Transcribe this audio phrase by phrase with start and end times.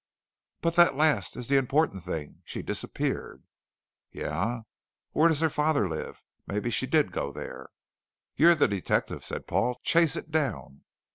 [0.61, 2.41] "But that last is the important thing.
[2.43, 3.43] She disappeared."
[4.09, 4.61] "Yeah?
[5.11, 6.23] Where does her father live?
[6.47, 7.69] Maybe she did go there?"
[8.35, 9.79] "You're the detective," said Paul.
[9.83, 10.85] "Chase it down."